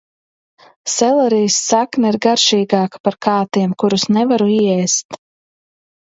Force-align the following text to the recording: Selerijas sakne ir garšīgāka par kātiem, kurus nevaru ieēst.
Selerijas 0.91 1.57
sakne 1.73 2.09
ir 2.13 2.15
garšīgāka 2.25 3.01
par 3.09 3.17
kātiem, 3.25 3.75
kurus 3.83 4.07
nevaru 4.17 4.49
ieēst. 4.55 5.19